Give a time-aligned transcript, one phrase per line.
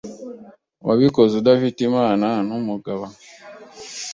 [0.87, 3.05] wabikoze udafite imana n’umugaba